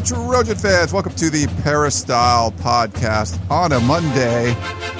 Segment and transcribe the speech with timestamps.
[0.00, 0.92] Trojan fans.
[0.92, 4.52] Welcome to the Peristyle podcast on a Monday.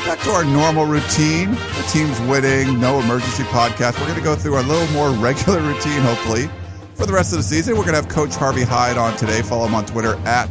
[0.07, 1.51] Back to our normal routine.
[1.51, 3.99] The team's winning, no emergency podcast.
[4.01, 6.49] We're going to go through a little more regular routine, hopefully,
[6.95, 7.77] for the rest of the season.
[7.77, 9.43] We're going to have Coach Harvey Hyde on today.
[9.43, 10.49] Follow him on Twitter at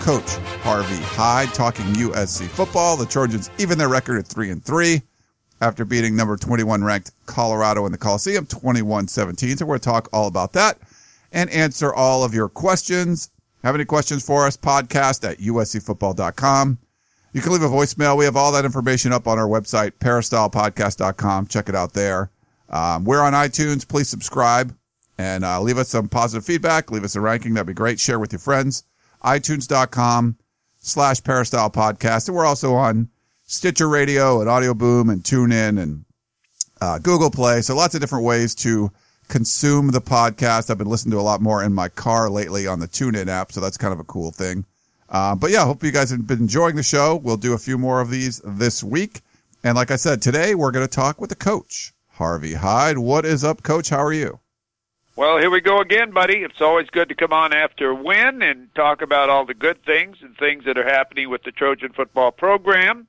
[0.00, 2.96] Coach Harvey Hyde, talking USC football.
[2.96, 5.02] The Trojans even their record at 3 and 3
[5.60, 9.56] after beating number 21 ranked Colorado in the Coliseum 21 17.
[9.56, 10.78] So we're going to talk all about that
[11.32, 13.30] and answer all of your questions.
[13.62, 14.56] Have any questions for us?
[14.56, 16.78] Podcast at uscfootball.com.
[17.32, 18.16] You can leave a voicemail.
[18.16, 21.46] We have all that information up on our website, peristylepodcast.com.
[21.48, 22.30] Check it out there.
[22.70, 23.86] Um, we're on iTunes.
[23.86, 24.74] Please subscribe
[25.18, 26.90] and uh, leave us some positive feedback.
[26.90, 27.54] Leave us a ranking.
[27.54, 28.00] That'd be great.
[28.00, 28.84] Share with your friends.
[29.22, 30.36] iTunes.com
[30.78, 32.28] slash peristyle podcast.
[32.28, 33.08] And we're also on
[33.44, 36.04] Stitcher Radio and Audio Boom and TuneIn and
[36.80, 37.62] uh, Google Play.
[37.62, 38.90] So lots of different ways to
[39.28, 40.70] consume the podcast.
[40.70, 43.52] I've been listening to a lot more in my car lately on the TuneIn app,
[43.52, 44.64] so that's kind of a cool thing.
[45.08, 47.16] Uh, but yeah, hope you guys have been enjoying the show.
[47.16, 49.20] We'll do a few more of these this week.
[49.64, 52.98] And like I said, today we're going to talk with the coach, Harvey Hyde.
[52.98, 53.88] What is up, coach?
[53.88, 54.38] How are you?
[55.16, 56.44] Well, here we go again, buddy.
[56.44, 59.84] It's always good to come on after a win and talk about all the good
[59.84, 63.08] things and things that are happening with the Trojan football program.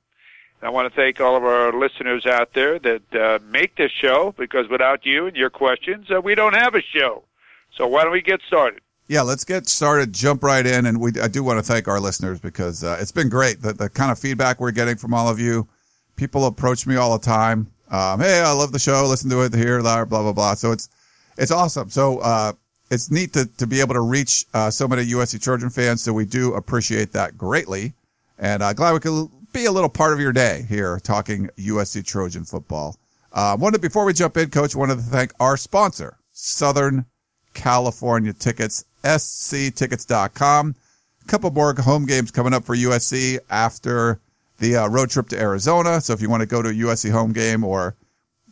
[0.61, 4.33] I want to thank all of our listeners out there that uh, make this show
[4.38, 7.23] because without you and your questions, uh, we don't have a show.
[7.71, 8.81] So why don't we get started?
[9.07, 10.13] Yeah, let's get started.
[10.13, 13.11] Jump right in, and we I do want to thank our listeners because uh, it's
[13.11, 13.61] been great.
[13.61, 15.67] The, the kind of feedback we're getting from all of you.
[16.15, 17.71] People approach me all the time.
[17.89, 19.08] Um, hey, I love the show.
[19.08, 20.53] Listen to it here, there, blah blah blah.
[20.53, 20.89] So it's
[21.37, 21.89] it's awesome.
[21.89, 22.53] So uh,
[22.91, 26.03] it's neat to to be able to reach uh, so many USC Trojan fans.
[26.03, 27.93] So we do appreciate that greatly,
[28.37, 32.05] and uh, glad we could be a little part of your day here talking USC
[32.05, 32.98] Trojan football.
[33.32, 37.05] Uh, wanted before we jump in, Coach, wanted to thank our sponsor, Southern
[37.54, 40.76] California Tickets, sctickets.com.
[41.21, 44.20] A couple more home games coming up for USC after
[44.58, 46.02] the uh, road trip to Arizona.
[46.02, 47.95] So if you want to go to a USC home game or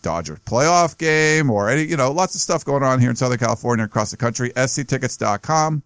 [0.02, 3.40] Dodger playoff game or any, you know, lots of stuff going on here in Southern
[3.40, 5.84] California across the country, sctickets.com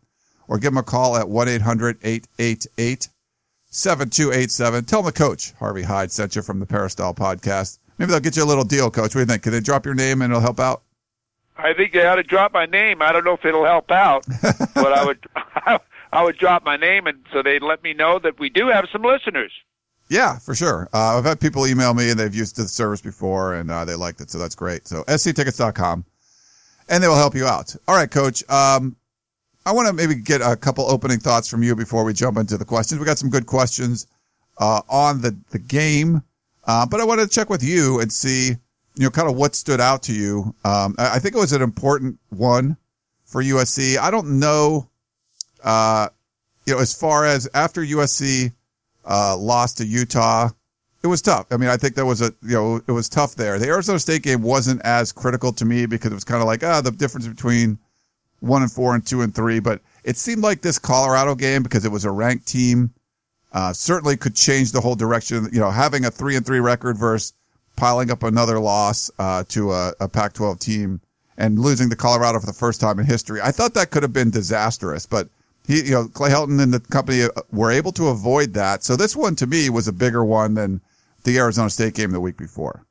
[0.48, 3.08] or give them a call at 1-800-888
[3.72, 4.86] 7287.
[4.86, 7.80] Tell them the coach, Harvey Hyde, sent you from the Peristyle podcast.
[7.98, 9.04] Maybe they'll get you a little deal, coach.
[9.04, 9.44] What do you think?
[9.44, 10.84] Can they drop your name and it'll help out?
[11.58, 13.02] I think they ought to drop my name.
[13.02, 14.26] I don't know if it'll help out,
[14.74, 15.26] but I would
[16.14, 18.86] I would drop my name and so they'd let me know that we do have
[18.92, 19.52] some listeners.
[20.10, 20.90] Yeah, for sure.
[20.94, 23.96] Uh, I've had people email me and they've used the service before and uh, they
[23.96, 24.88] liked it, so that's great.
[24.88, 26.04] So sctickets.com
[26.90, 27.74] and they will help you out.
[27.88, 28.44] All right, coach.
[28.50, 28.98] Um,
[29.66, 32.58] I want to maybe get a couple opening thoughts from you before we jump into
[32.58, 33.00] the questions.
[33.00, 34.08] We got some good questions
[34.58, 36.24] uh, on the the game,
[36.66, 38.50] uh, but I want to check with you and see,
[38.96, 40.56] you know, kind of what stood out to you.
[40.66, 42.78] Um, I think it was an important one
[43.26, 43.98] for USC.
[43.98, 44.90] I don't know,
[45.64, 46.10] uh,
[46.66, 48.52] you know, as far as after USC
[49.06, 50.50] uh, lost to Utah,
[51.04, 51.48] it was tough.
[51.52, 53.58] I mean, I think there was a, you know, it was tough there.
[53.58, 56.64] The Arizona State game wasn't as critical to me because it was kind of like,
[56.64, 57.80] ah, the difference between
[58.42, 59.60] one and four and two and three.
[59.60, 62.92] But it seemed like this Colorado game, because it was a ranked team,
[63.54, 65.50] uh, certainly could change the whole direction.
[65.52, 67.34] You know, having a three and three record versus
[67.76, 71.02] piling up another loss uh, to a, a Pac-12 team
[71.38, 73.40] and losing to Colorado for the first time in history.
[73.42, 75.30] I thought that could have been disastrous, but
[75.66, 78.84] he, you know, Clay Helton and the company uh, were able to avoid that.
[78.84, 80.82] So this one to me was a bigger one than
[81.24, 82.86] the Arizona State game the week before.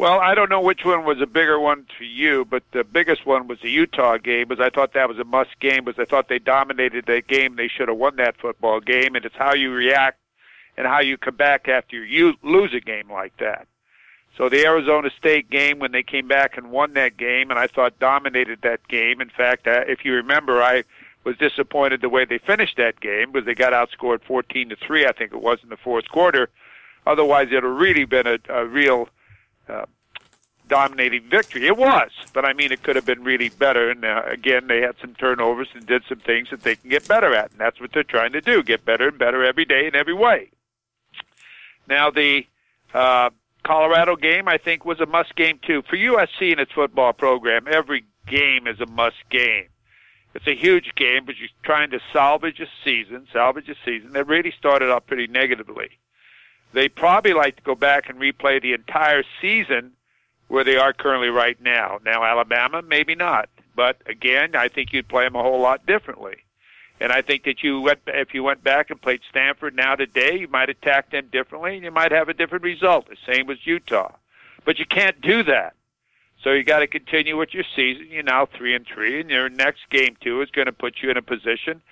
[0.00, 3.26] Well, I don't know which one was a bigger one to you, but the biggest
[3.26, 6.06] one was the Utah game, because I thought that was a must game, because I
[6.06, 7.56] thought they dominated that game.
[7.56, 10.18] They should have won that football game, and it's how you react
[10.78, 13.68] and how you come back after you lose a game like that.
[14.38, 17.66] So the Arizona State game, when they came back and won that game, and I
[17.66, 19.20] thought dominated that game.
[19.20, 20.84] In fact, if you remember, I
[21.24, 25.04] was disappointed the way they finished that game because they got outscored 14 to three,
[25.04, 26.48] I think it was in the fourth quarter.
[27.06, 29.10] Otherwise, it would really been a, a real
[29.70, 29.86] uh,
[30.68, 31.66] dominating victory.
[31.66, 33.90] It was, but I mean, it could have been really better.
[33.90, 37.06] And uh, again, they had some turnovers and did some things that they can get
[37.06, 39.86] better at, and that's what they're trying to do: get better and better every day
[39.86, 40.50] in every way.
[41.88, 42.46] Now, the
[42.94, 43.30] uh,
[43.64, 47.66] Colorado game, I think, was a must game too for USC and its football program.
[47.70, 49.66] Every game is a must game,
[50.34, 54.26] It's a huge game, but you're trying to salvage a season, salvage a season that
[54.26, 55.98] really started out pretty negatively.
[56.72, 59.92] They probably like to go back and replay the entire season
[60.48, 61.98] where they are currently right now.
[62.04, 63.48] Now, Alabama, maybe not.
[63.74, 66.36] But again, I think you'd play them a whole lot differently.
[67.00, 70.38] And I think that you went, if you went back and played Stanford now today,
[70.38, 73.08] you might attack them differently and you might have a different result.
[73.08, 74.12] The same with Utah.
[74.64, 75.74] But you can't do that.
[76.42, 78.08] So you got to continue with your season.
[78.10, 81.10] You're now three and three, and your next game two is going to put you
[81.10, 81.82] in a position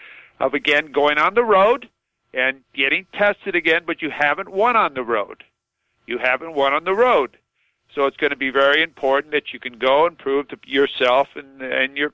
[0.40, 1.88] of again going on the road
[2.34, 3.82] and getting tested again.
[3.86, 5.44] But you haven't won on the road.
[6.06, 7.36] You haven't won on the road.
[7.94, 11.28] So it's going to be very important that you can go and prove to yourself
[11.34, 12.12] and and your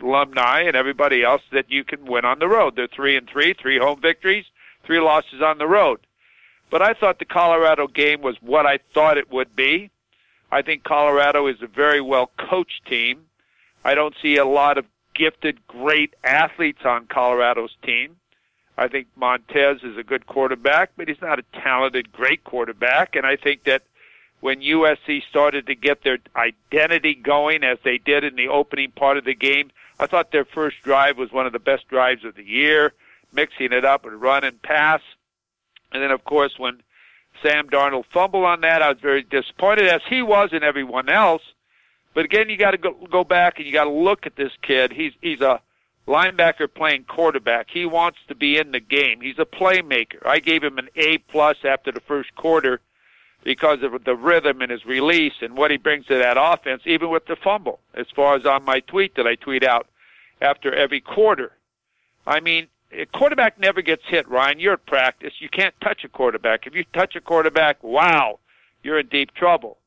[0.00, 2.76] alumni and everybody else that you can win on the road.
[2.76, 4.46] They're three and three, three home victories,
[4.84, 6.00] three losses on the road.
[6.70, 9.90] But I thought the Colorado game was what I thought it would be.
[10.52, 13.26] I think Colorado is a very well coached team.
[13.84, 18.16] I don't see a lot of gifted, great athletes on Colorado's team.
[18.80, 23.14] I think Montez is a good quarterback, but he's not a talented, great quarterback.
[23.14, 23.82] And I think that
[24.40, 29.18] when USC started to get their identity going as they did in the opening part
[29.18, 32.34] of the game, I thought their first drive was one of the best drives of
[32.34, 32.94] the year,
[33.32, 35.02] mixing it up with run and pass.
[35.92, 36.82] And then, of course, when
[37.42, 38.82] Sam Darnold fumbled on that.
[38.82, 41.42] I was very disappointed, as he was and everyone else.
[42.14, 44.52] But again, you got to go, go back and you got to look at this
[44.62, 44.92] kid.
[44.92, 45.60] He's he's a
[46.06, 47.68] linebacker playing quarterback.
[47.70, 49.20] He wants to be in the game.
[49.20, 50.24] He's a playmaker.
[50.26, 52.80] I gave him an A plus after the first quarter
[53.42, 57.10] because of the rhythm and his release and what he brings to that offense, even
[57.10, 57.80] with the fumble.
[57.94, 59.86] As far as on my tweet that I tweet out
[60.40, 61.52] after every quarter,
[62.26, 64.58] I mean, a quarterback never gets hit, Ryan.
[64.58, 65.34] You're at practice.
[65.38, 66.66] You can't touch a quarterback.
[66.66, 68.40] If you touch a quarterback, wow,
[68.82, 69.78] you're in deep trouble.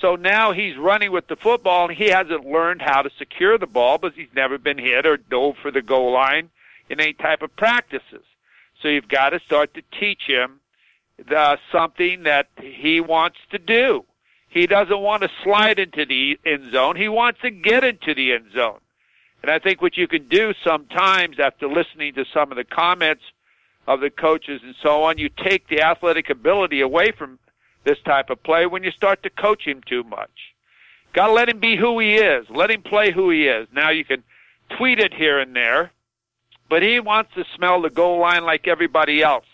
[0.00, 3.66] So now he's running with the football and he hasn't learned how to secure the
[3.66, 6.50] ball because he's never been hit or dove for the goal line
[6.88, 8.24] in any type of practices.
[8.82, 10.60] So you've got to start to teach him
[11.16, 14.04] the, something that he wants to do.
[14.48, 16.96] He doesn't want to slide into the end zone.
[16.96, 18.80] He wants to get into the end zone.
[19.42, 23.22] And I think what you can do sometimes after listening to some of the comments
[23.86, 27.38] of the coaches and so on, you take the athletic ability away from
[27.84, 30.54] this type of play when you start to coach him too much.
[31.12, 32.46] Got to let him be who he is.
[32.50, 33.68] Let him play who he is.
[33.72, 34.22] Now you can
[34.70, 35.92] tweet it here and there,
[36.68, 39.46] but he wants to smell the goal line like everybody else.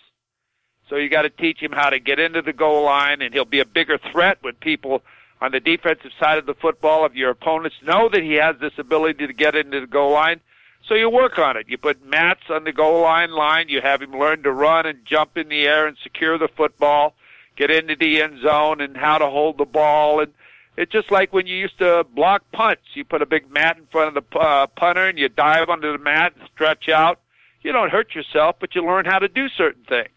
[0.88, 3.44] So you got to teach him how to get into the goal line, and he'll
[3.44, 5.02] be a bigger threat when people
[5.40, 8.76] on the defensive side of the football of your opponents know that he has this
[8.76, 10.40] ability to get into the goal line.
[10.86, 11.68] So you work on it.
[11.68, 13.68] You put mats on the goal line line.
[13.68, 17.14] You have him learn to run and jump in the air and secure the football,
[17.60, 20.20] get into the end zone and how to hold the ball.
[20.20, 20.32] And
[20.78, 22.82] it's just like when you used to block punts.
[22.94, 25.92] You put a big mat in front of the uh, punter and you dive under
[25.92, 27.20] the mat and stretch out.
[27.60, 30.08] You don't hurt yourself, but you learn how to do certain things.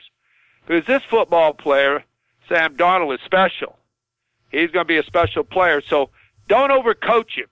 [0.66, 2.06] Because this football player,
[2.48, 3.78] Sam Darnold, is special.
[4.50, 5.82] He's going to be a special player.
[5.82, 6.12] So
[6.48, 7.48] don't overcoach him.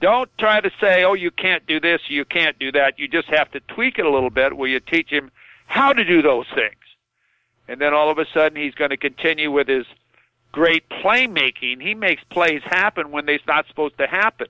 [0.00, 3.00] Don't try to say, oh, you can't do this, you can't do that.
[3.00, 5.32] You just have to tweak it a little bit where you teach him
[5.66, 6.76] how to do those things.
[7.68, 9.86] And then all of a sudden he's going to continue with his
[10.52, 11.82] great playmaking.
[11.82, 14.48] He makes plays happen when they're not supposed to happen.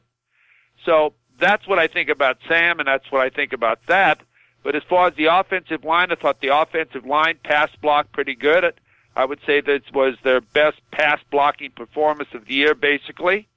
[0.85, 4.21] So that's what I think about Sam, and that's what I think about that.
[4.63, 8.35] But as far as the offensive line, I thought the offensive line pass block pretty
[8.35, 8.75] good.
[9.17, 13.49] I would say this was their best pass blocking performance of the year, basically.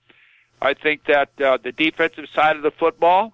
[0.61, 3.33] I think that uh, the defensive side of the football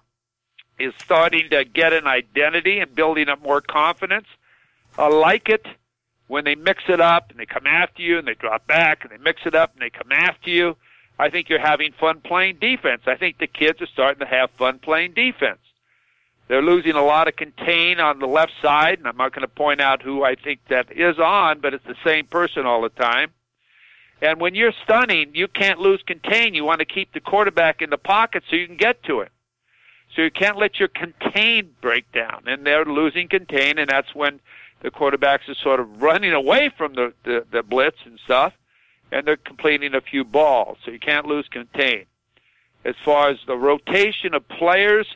[0.78, 4.26] is starting to get an identity and building up more confidence.
[4.96, 5.66] I like it
[6.28, 9.10] when they mix it up and they come after you and they drop back and
[9.10, 10.76] they mix it up and they come after you.
[11.18, 13.02] I think you're having fun playing defense.
[13.06, 15.58] I think the kids are starting to have fun playing defense.
[16.46, 19.48] They're losing a lot of contain on the left side, and I'm not going to
[19.48, 22.88] point out who I think that is on, but it's the same person all the
[22.88, 23.32] time.
[24.22, 26.54] And when you're stunning, you can't lose contain.
[26.54, 29.30] You want to keep the quarterback in the pocket so you can get to it.
[30.16, 32.44] So you can't let your contain break down.
[32.46, 34.40] And they're losing contain, and that's when
[34.80, 38.52] the quarterbacks are sort of running away from the, the, the blitz and stuff,
[39.10, 40.78] and they're completing a few balls.
[40.84, 42.06] So you can't lose contain.
[42.84, 45.06] As far as the rotation of players,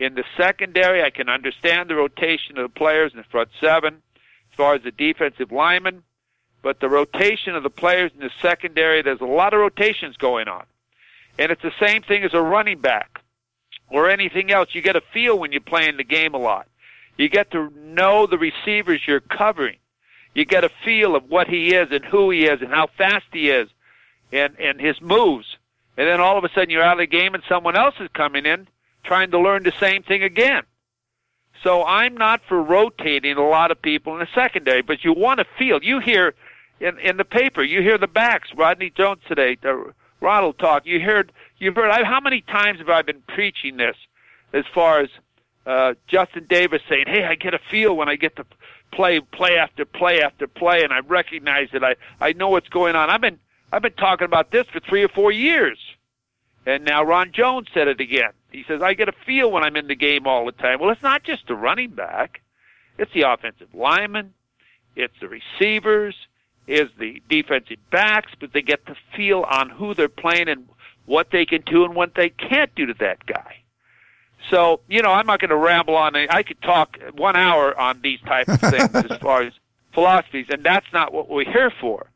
[0.00, 4.02] in the secondary, I can understand the rotation of the players in the front seven
[4.50, 6.02] as far as the defensive linemen,
[6.62, 10.48] but the rotation of the players in the secondary, there's a lot of rotations going
[10.48, 10.64] on.
[11.38, 13.22] And it's the same thing as a running back
[13.90, 14.70] or anything else.
[14.72, 16.66] You get a feel when you're playing the game a lot.
[17.20, 19.76] You get to know the receivers you're covering.
[20.34, 23.26] You get a feel of what he is and who he is and how fast
[23.30, 23.68] he is
[24.32, 25.46] and, and his moves.
[25.98, 28.08] And then all of a sudden you're out of the game and someone else is
[28.14, 28.68] coming in
[29.04, 30.62] trying to learn the same thing again.
[31.62, 35.40] So I'm not for rotating a lot of people in the secondary, but you want
[35.40, 35.82] to feel.
[35.82, 36.34] You hear
[36.80, 38.48] in in the paper, you hear the backs.
[38.56, 39.76] Rodney Jones today, uh,
[40.22, 40.86] Ronald talk.
[40.86, 41.90] You heard you've heard.
[41.90, 43.96] I, how many times have I been preaching this?
[44.54, 45.10] As far as
[45.66, 48.46] uh, Justin Davis saying, "Hey, I get a feel when I get to
[48.92, 51.82] play play after play after play, and I recognize it.
[51.82, 53.38] I I know what's going on." I've been
[53.72, 55.78] I've been talking about this for three or four years,
[56.66, 58.32] and now Ron Jones said it again.
[58.50, 60.90] He says, "I get a feel when I'm in the game all the time." Well,
[60.90, 62.40] it's not just the running back;
[62.98, 64.32] it's the offensive lineman,
[64.96, 66.14] it's the receivers,
[66.66, 70.68] is the defensive backs, but they get the feel on who they're playing and
[71.06, 73.56] what they can do and what they can't do to that guy.
[74.48, 76.16] So, you know, I'm not going to ramble on.
[76.16, 79.52] I could talk one hour on these type of things as far as
[79.92, 82.06] philosophies, and that's not what we're here for.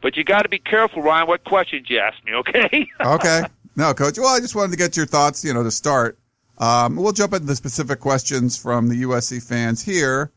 [0.00, 2.86] But you got to be careful, Ryan, what questions you ask me, okay?
[3.00, 3.42] okay.
[3.76, 4.18] No, Coach.
[4.18, 6.18] Well, I just wanted to get your thoughts, you know, to start.
[6.58, 10.30] Um, we'll jump into the specific questions from the USC fans here.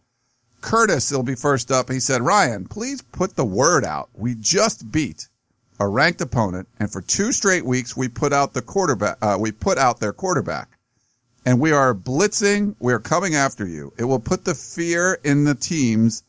[0.61, 1.91] Curtis will be first up.
[1.91, 4.09] He said, Ryan, please put the word out.
[4.15, 5.27] We just beat
[5.79, 9.51] a ranked opponent, and for two straight weeks, we put out the quarterback, uh, we
[9.51, 10.76] put out their quarterback
[11.47, 12.75] and we are blitzing.
[12.77, 13.93] We are coming after you.
[13.97, 16.23] It will put the fear in the teams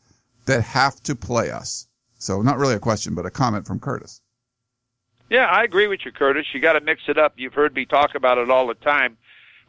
[0.45, 1.89] that have to play us.
[2.19, 4.21] So not really a question, but a comment from Curtis.
[5.29, 6.45] Yeah, I agree with you, Curtis.
[6.53, 7.33] You got to mix it up.
[7.35, 9.17] You've heard me talk about it all the time.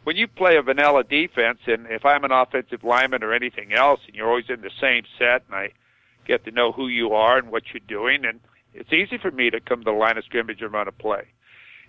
[0.04, 3.99] When you play a vanilla defense, and if I'm an offensive lineman or anything else,
[4.07, 5.73] and you're always in the same set, and I
[6.28, 8.38] get to know who you are and what you're doing, and
[8.73, 11.25] it's easy for me to come to the line of scrimmage and run a play.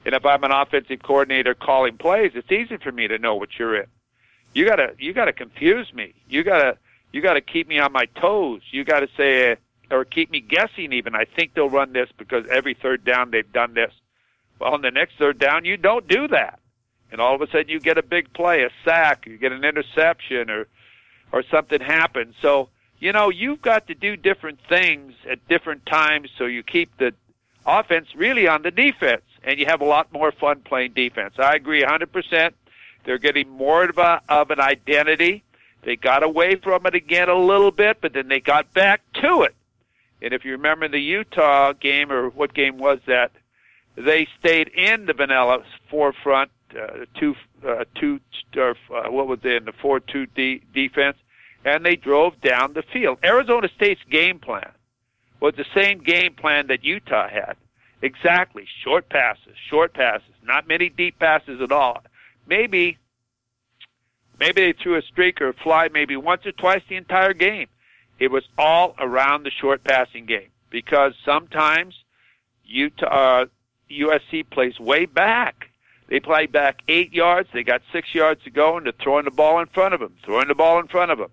[0.05, 3.49] And if I'm an offensive coordinator calling plays, it's easy for me to know what
[3.57, 3.87] you're in.
[4.53, 6.13] You gotta you gotta confuse me.
[6.27, 6.77] You gotta
[7.11, 8.61] you gotta keep me on my toes.
[8.71, 9.57] You gotta say
[9.89, 10.91] or keep me guessing.
[10.93, 13.93] Even I think they'll run this because every third down they've done this.
[14.59, 16.59] Well, on the next third down, you don't do that,
[17.11, 19.63] and all of a sudden you get a big play, a sack, you get an
[19.63, 20.67] interception, or
[21.31, 22.35] or something happens.
[22.41, 26.97] So you know you've got to do different things at different times so you keep
[26.97, 27.13] the
[27.65, 31.35] offense really on the defense and you have a lot more fun playing defense.
[31.37, 32.51] I agree 100%.
[33.03, 35.43] They're getting more of, a, of an identity.
[35.83, 39.43] They got away from it again a little bit, but then they got back to
[39.43, 39.55] it.
[40.21, 43.31] And if you remember the Utah game, or what game was that?
[43.95, 47.35] They stayed in the vanilla forefront, uh, two,
[47.67, 48.19] uh, two,
[48.55, 48.73] uh,
[49.07, 51.17] what was it in the four-two de- defense,
[51.65, 53.17] and they drove down the field.
[53.23, 54.71] Arizona State's game plan
[55.39, 57.55] was the same game plan that Utah had.
[58.01, 58.65] Exactly.
[58.83, 62.03] Short passes, short passes, not many deep passes at all.
[62.47, 62.97] Maybe,
[64.39, 67.67] maybe they threw a streak or a fly maybe once or twice the entire game.
[68.19, 71.95] It was all around the short passing game because sometimes
[72.65, 73.05] Utah,
[73.41, 73.45] uh,
[73.89, 75.67] USC plays way back.
[76.07, 77.49] They play back eight yards.
[77.53, 80.15] They got six yards to go, and they're throwing the ball in front of them,
[80.25, 81.31] throwing the ball in front of them.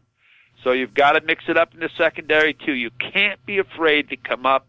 [0.62, 2.74] So you've got to mix it up in the secondary too.
[2.74, 4.66] You can't be afraid to come up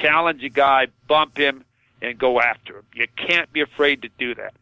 [0.00, 1.64] challenge a guy, bump him,
[2.02, 2.84] and go after him.
[2.94, 4.54] You can't be afraid to do that.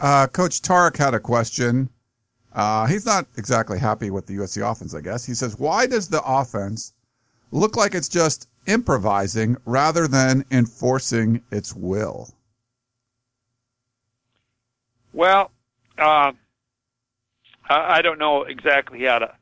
[0.00, 1.88] Uh, Coach Tarek had a question.
[2.52, 5.24] Uh, he's not exactly happy with the USC offense, I guess.
[5.24, 6.92] He says, why does the offense
[7.50, 12.28] look like it's just improvising rather than enforcing its will?
[15.12, 15.50] Well,
[15.98, 16.32] uh,
[17.68, 19.34] I don't know exactly how to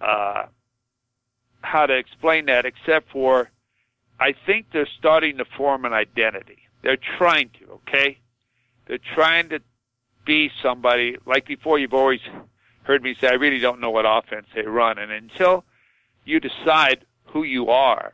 [0.00, 0.46] uh,
[1.62, 3.50] how to explain that except for
[4.20, 6.58] I think they're starting to form an identity.
[6.82, 8.18] They're trying to, okay?
[8.86, 9.60] They're trying to
[10.24, 12.20] be somebody like before you've always
[12.82, 15.64] heard me say I really don't know what offense they run and until
[16.24, 18.12] you decide who you are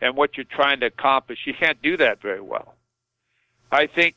[0.00, 2.74] and what you're trying to accomplish, you can't do that very well.
[3.72, 4.16] I think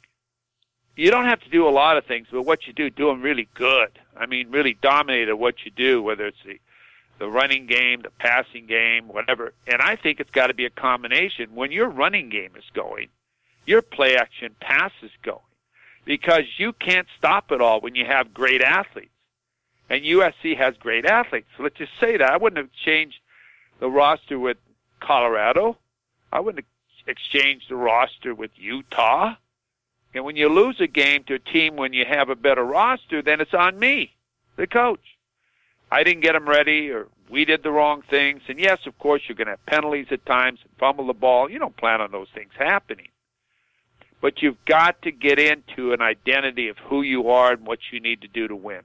[0.96, 3.22] you don't have to do a lot of things, but what you do, do them
[3.22, 3.98] really good.
[4.18, 6.60] I mean, really dominate at what you do, whether it's the
[7.20, 9.54] the running game, the passing game, whatever.
[9.68, 11.54] And I think it's got to be a combination.
[11.54, 13.10] When your running game is going,
[13.66, 15.40] your play action pass is going
[16.06, 19.12] because you can't stop it all when you have great athletes.
[19.90, 21.48] And USC has great athletes.
[21.58, 22.32] So let's just say that.
[22.32, 23.18] I wouldn't have changed
[23.80, 24.58] the roster with
[25.00, 25.78] Colorado.
[26.32, 29.36] I wouldn't have exchanged the roster with Utah.
[30.14, 33.22] And when you lose a game to a team when you have a better roster,
[33.22, 34.16] then it's on me,
[34.56, 35.18] the coach.
[35.92, 38.42] I didn't get them ready or we did the wrong things.
[38.48, 41.50] And yes, of course, you're going to have penalties at times and fumble the ball.
[41.50, 43.08] You don't plan on those things happening.
[44.22, 48.00] But you've got to get into an identity of who you are and what you
[48.00, 48.82] need to do to win.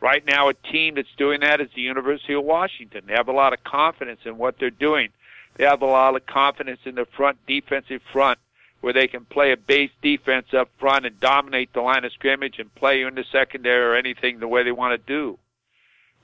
[0.00, 3.04] Right now, a team that's doing that is the University of Washington.
[3.06, 5.10] They have a lot of confidence in what they're doing.
[5.56, 8.38] They have a lot of confidence in the front defensive front.
[8.82, 12.58] where they can play a base defense up front and dominate the line of scrimmage
[12.58, 15.38] and play you in the secondary or anything the way they want to do.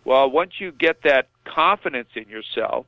[0.08, 2.86] Well, once you get that confidence in yourself,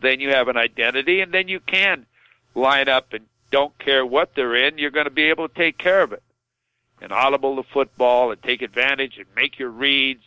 [0.00, 2.06] then you have an identity and then you can
[2.54, 5.78] line up and don't care what they're in, you're going to be able to take
[5.78, 6.22] care of it.
[7.02, 10.22] And audible the football and take advantage and make your reads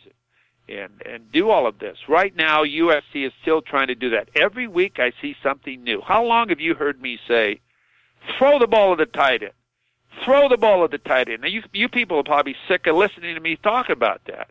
[0.68, 1.96] and and do all of this.
[2.06, 4.28] Right now USC is still trying to do that.
[4.36, 6.02] Every week I see something new.
[6.02, 7.60] How long have you heard me say
[8.36, 9.52] throw the ball at the tight end?
[10.26, 11.40] Throw the ball at the tight end.
[11.40, 14.50] Now you you people are probably sick of listening to me talk about that.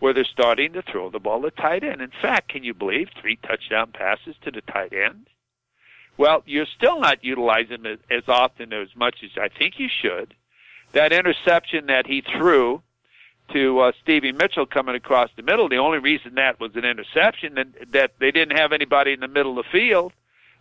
[0.00, 2.00] Where they're starting to throw the ball at tight end.
[2.00, 5.26] In fact, can you believe three touchdown passes to the tight end?
[6.16, 9.88] Well, you're still not utilizing it as often or as much as I think you
[9.88, 10.34] should.
[10.92, 12.82] That interception that he threw
[13.52, 17.56] to uh, Stevie Mitchell coming across the middle, the only reason that was an interception
[17.56, 20.12] and that they didn't have anybody in the middle of the field,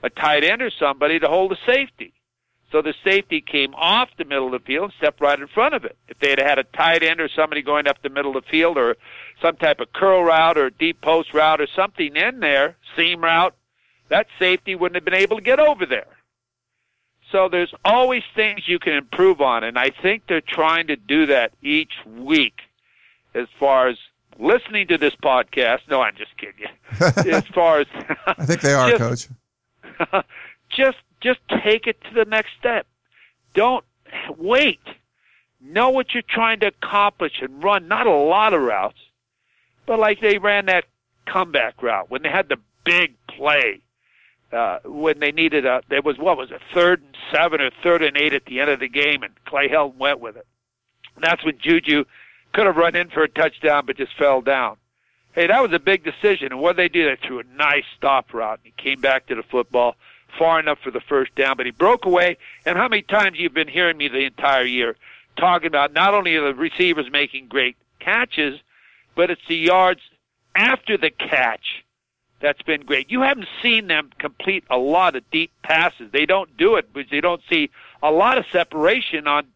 [0.03, 2.13] a tight end or somebody to hold the safety.
[2.71, 5.73] So the safety came off the middle of the field and stepped right in front
[5.73, 5.97] of it.
[6.07, 8.49] If they had had a tight end or somebody going up the middle of the
[8.49, 8.97] field or
[9.41, 13.55] some type of curl route or deep post route or something in there, seam route,
[14.09, 16.07] that safety wouldn't have been able to get over there.
[17.31, 21.25] So there's always things you can improve on, and I think they're trying to do
[21.25, 22.61] that each week
[23.33, 23.97] as far as
[24.39, 25.79] listening to this podcast.
[25.89, 27.31] No, I'm just kidding you.
[27.33, 27.87] as far as
[28.25, 29.29] I think they are, just,
[29.99, 30.25] coach.
[30.69, 32.87] just just take it to the next step.
[33.53, 33.83] Don't
[34.37, 34.79] wait.
[35.59, 38.99] Know what you're trying to accomplish and run not a lot of routes,
[39.87, 40.85] but like they ran that
[41.25, 43.81] comeback route when they had the big play
[44.51, 48.03] uh, when they needed a, there was what was it, third and seven or third
[48.03, 50.45] and eight at the end of the game, and Clay Helton went with it.
[51.15, 52.05] And that's when Juju
[52.53, 54.77] could have run in for a touchdown, but just fell down.
[55.33, 56.51] Hey, that was a big decision.
[56.51, 57.05] And what they do?
[57.05, 59.95] They threw a nice stop route, and he came back to the football
[60.37, 62.37] far enough for the first down, but he broke away.
[62.65, 64.95] And how many times you've been hearing me the entire year
[65.35, 68.59] talking about not only the receivers making great catches,
[69.17, 69.99] but it's the yards
[70.55, 71.83] after the catch
[72.39, 73.09] that's been great.
[73.11, 76.11] You haven't seen them complete a lot of deep passes.
[76.11, 77.71] They don't do it because they don't see
[78.03, 79.47] a lot of separation on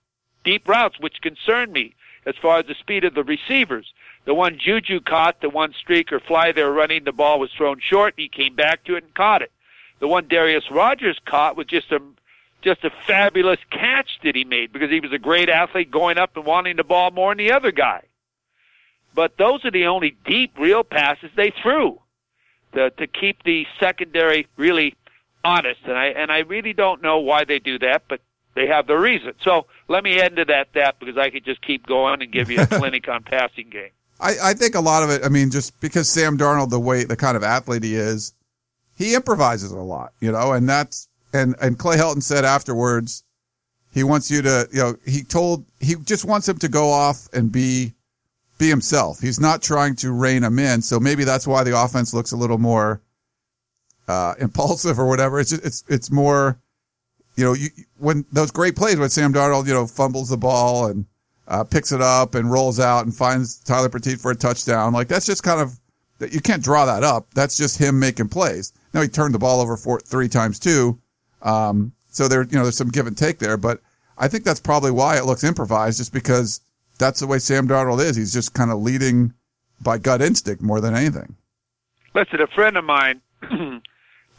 [0.43, 1.93] deep routes, which concern me
[2.25, 3.93] as far as the speed of the receivers.
[4.25, 7.51] The one Juju caught, the one streak or fly they were running, the ball was
[7.55, 8.15] thrown short.
[8.17, 9.51] And he came back to it and caught it.
[9.99, 12.01] The one Darreus Rogers caught was just a
[12.63, 16.37] just a fabulous catch that he made because he was a great athlete going up
[16.37, 18.03] and wanting the ball more than the other guy.
[19.13, 21.99] But those are the only deep, real passes they threw
[22.73, 24.95] to, to keep the secondary really
[25.43, 25.81] honest.
[25.85, 28.21] And I and I really don't know why they do that, but
[28.55, 29.33] they have their reason.
[29.43, 32.49] So let me end it at that because I could just keep going and give
[32.49, 33.91] you a clinic on passing game.
[34.19, 35.25] I, I think a lot of it.
[35.25, 38.33] I mean, just because Sam Darnold, the way the kind of athlete he is,
[38.95, 43.23] he improvises a lot, you know, and that's and and Clay Helton said afterwards,
[43.93, 47.27] he wants you to, you know, he told he just wants him to go off
[47.33, 47.93] and be
[48.61, 49.19] be himself.
[49.19, 50.81] He's not trying to rein him in.
[50.81, 53.01] So maybe that's why the offense looks a little more
[54.07, 55.39] uh, impulsive or whatever.
[55.39, 56.61] It's just, it's it's more,
[57.35, 60.85] you know, you, when those great plays when Sam Darnold, you know, fumbles the ball
[60.85, 61.05] and
[61.47, 64.93] uh, picks it up and rolls out and finds Tyler Petite for a touchdown.
[64.93, 65.77] Like that's just kind of
[66.31, 67.25] you can't draw that up.
[67.33, 68.73] That's just him making plays.
[68.93, 70.99] Now he turned the ball over four, three times too.
[71.41, 73.81] Um, so there, you know, there's some give and take there, but
[74.19, 76.61] I think that's probably why it looks improvised, just because
[77.01, 78.15] that's the way Sam Darnold is.
[78.15, 79.33] He's just kind of leading
[79.81, 81.35] by gut instinct more than anything.
[82.13, 83.21] Listen, a friend of mine,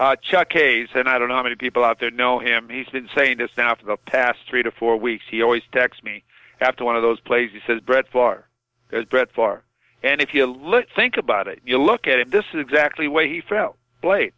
[0.00, 2.68] uh, Chuck Hayes, and I don't know how many people out there know him.
[2.70, 5.24] He's been saying this now for the past three to four weeks.
[5.28, 6.22] He always texts me
[6.60, 7.50] after one of those plays.
[7.52, 8.46] He says, "Brett Favre,
[8.90, 9.64] there's Brett Favre."
[10.04, 12.30] And if you look, think about it, you look at him.
[12.30, 14.32] This is exactly the way he felt, played.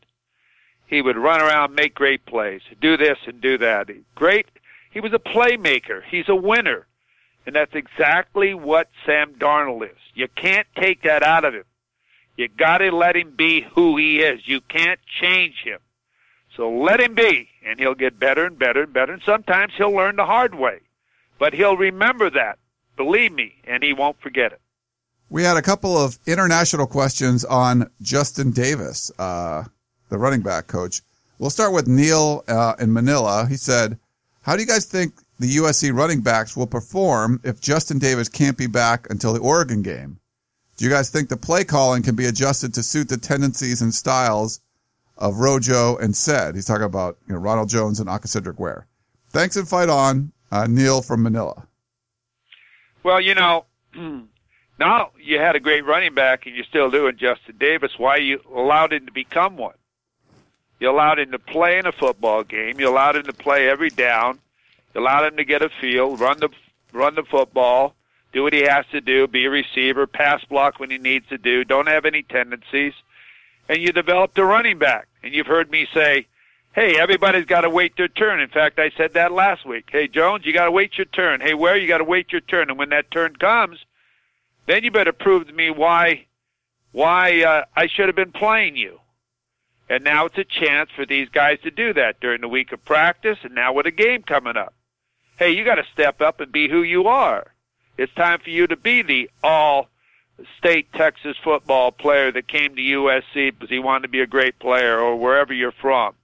[0.87, 3.89] He would run around, make great plays, do this and do that.
[4.15, 4.47] Great.
[4.91, 6.03] He was a playmaker.
[6.09, 6.87] He's a winner.
[7.47, 9.99] And that's exactly what Sam Darnold is.
[10.15, 11.65] You can't take that out of him.
[12.37, 14.49] You gotta let him be who he is.
[14.49, 15.79] You can't change him.
[16.57, 19.91] So let him be, and he'll get better and better and better, and sometimes he'll
[19.91, 20.81] learn the hard way.
[21.39, 22.59] But he'll remember that,
[22.97, 24.61] believe me, and he won't forget it.
[25.31, 29.65] We had a couple of international questions on Justin Davis, uh,
[30.11, 31.03] the running back coach.
[31.39, 33.47] We'll start with Neil uh, in Manila.
[33.49, 33.99] He said,
[34.43, 38.57] how do you guys think the USC running backs will perform if Justin Davis can't
[38.57, 40.19] be back until the Oregon game.
[40.77, 43.95] Do you guys think the play calling can be adjusted to suit the tendencies and
[43.95, 44.61] styles
[45.17, 46.55] of Rojo and Ced?
[46.55, 48.87] He's talking about you know, Ronald Jones and Aca'Cedric Ware.
[49.31, 51.67] Thanks and fight on, uh, Neil from Manila.
[53.03, 53.67] Well, you know,
[54.79, 57.93] now you had a great running back and you still do in Justin Davis.
[57.99, 59.75] Why you allowed him to become one?
[60.81, 62.81] You allowed him to play in a football game.
[62.81, 64.41] You allowed him to play every down.
[64.95, 66.49] You allowed him to get a feel, run the
[66.93, 67.95] run the football,
[68.33, 71.39] do what he has to do, be a receiver, pass block when he needs to
[71.39, 71.65] do.
[71.65, 72.95] Don't have any tendencies,
[73.69, 75.09] and you developed a running back.
[75.23, 76.27] And you've heard me say,
[76.73, 79.89] "Hey, everybody's got to wait their turn." In fact, I said that last week.
[79.91, 81.41] Hey, Jones, you got to wait your turn.
[81.41, 82.71] Hey, Ware, you got to wait your turn.
[82.71, 83.85] And when that turn comes,
[84.67, 86.27] then you better prove to me why
[86.93, 89.01] why uh, I should have been playing you.
[89.89, 92.85] And now it's a chance for these guys to do that during the week of
[92.85, 94.73] practice and now with a game coming up.
[95.37, 97.47] Hey, you got to step up and be who you are.
[97.99, 99.89] It's time for you to be the all
[100.59, 104.59] state Texas football player that came to USC because he wanted to be a great
[104.59, 106.15] player or wherever you're from.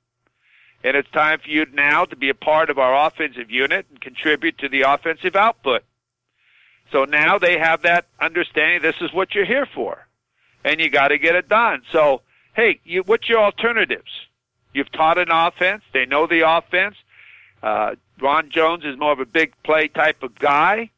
[0.83, 4.01] And it's time for you now to be a part of our offensive unit and
[4.01, 5.85] contribute to the offensive output.
[6.91, 10.07] So now they have that understanding this is what you're here for.
[10.65, 11.83] And you got to get it done.
[11.93, 12.23] So
[12.55, 14.11] hey, you, what's your alternatives?
[14.73, 15.83] You've taught an offense.
[15.93, 16.97] They know the offense.
[17.63, 20.91] Uh, Ron Jones is more of a big play type of guy.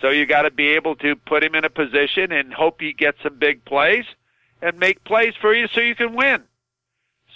[0.00, 2.92] So you got to be able to put him in a position and hope he
[2.92, 4.04] gets some big plays
[4.60, 6.42] and make plays for you so you can win.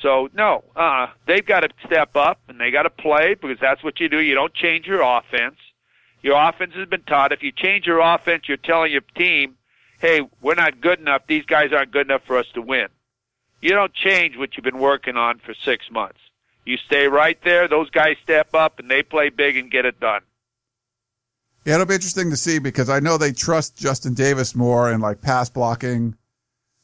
[0.03, 3.83] So no, uh, they've got to step up and they got to play because that's
[3.83, 4.21] what you do.
[4.21, 5.57] You don't change your offense.
[6.23, 7.33] Your offense has been taught.
[7.33, 9.57] If you change your offense, you're telling your team,
[10.01, 11.27] "Hey, we're not good enough.
[11.27, 12.89] These guys aren't good enough for us to win."
[13.61, 16.21] You don't change what you've been working on for six months.
[16.71, 17.67] You stay right there.
[17.67, 20.23] Those guys step up and they play big and get it done.
[21.65, 25.01] Yeah, it'll be interesting to see because I know they trust Justin Davis more in
[25.01, 26.15] like pass blocking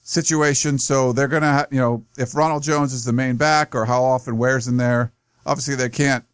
[0.02, 0.82] situations.
[0.82, 4.02] So they're going to, you know, if Ronald Jones is the main back or how
[4.02, 5.12] often Ware's in there,
[5.46, 6.24] obviously they can't,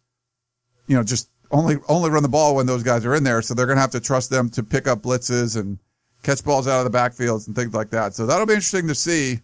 [0.87, 3.43] you know, just only, only run the ball when those guys are in there.
[3.43, 5.77] So they're going to have to trust them to pick up blitzes and
[6.23, 8.15] catch balls out of the backfields and things like that.
[8.15, 9.41] So that'll be interesting to see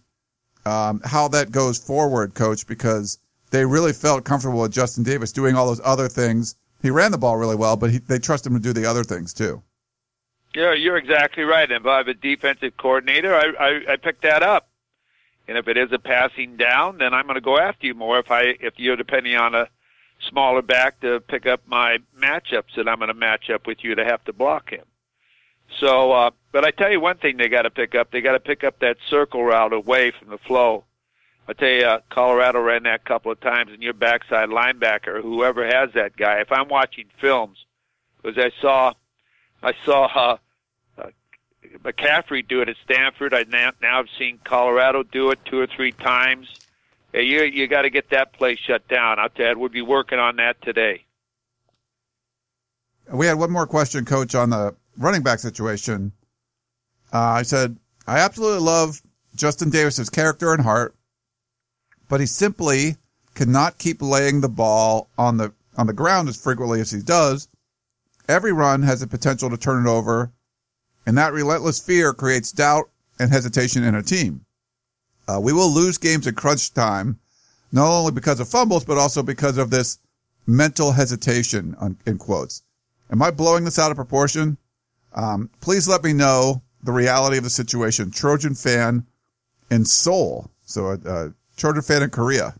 [0.66, 5.54] um, how that goes forward, coach, because they really felt comfortable with Justin Davis doing
[5.54, 6.56] all those other things.
[6.82, 9.04] He ran the ball really well, but he, they trust him to do the other
[9.04, 9.62] things too.
[10.54, 11.70] Yeah, you're exactly right.
[11.70, 14.68] And have a defensive coordinator, I, I, I pick that up.
[15.46, 18.18] And if it is a passing down, then I'm going to go after you more.
[18.18, 19.68] If I if you're depending on a
[20.28, 23.94] smaller back to pick up my matchups, that I'm going to match up with you
[23.96, 24.84] to have to block him.
[25.78, 28.10] So, uh, but I tell you one thing they got to pick up.
[28.10, 30.84] They got to pick up that circle route away from the flow.
[31.50, 35.20] I tell you, uh, Colorado ran that a couple of times, and your backside linebacker,
[35.20, 37.58] whoever has that guy, if I'm watching films,
[38.22, 38.92] because I saw,
[39.60, 40.36] I saw uh,
[40.96, 41.08] uh,
[41.82, 43.34] McCaffrey do it at Stanford.
[43.34, 46.46] I now now have seen Colorado do it two or three times.
[47.12, 49.18] Hey, you you got to get that place shut down.
[49.18, 51.04] I'll tell you, we'll be working on that today.
[53.12, 56.12] We had one more question, Coach, on the running back situation.
[57.12, 59.02] Uh, I said, I absolutely love
[59.34, 60.94] Justin Davis's character and heart,
[62.10, 62.96] but he simply
[63.34, 67.48] cannot keep laying the ball on the on the ground as frequently as he does.
[68.28, 70.30] Every run has the potential to turn it over,
[71.06, 74.44] and that relentless fear creates doubt and hesitation in a team.
[75.28, 77.18] Uh, we will lose games at crunch time,
[77.70, 79.98] not only because of fumbles, but also because of this
[80.46, 82.62] mental hesitation, in quotes.
[83.12, 84.58] Am I blowing this out of proportion?
[85.14, 88.10] Um, please let me know the reality of the situation.
[88.10, 89.06] Trojan fan
[89.70, 90.50] in Seoul.
[90.64, 91.28] So, a uh,
[91.60, 92.54] Trojan fan in Korea.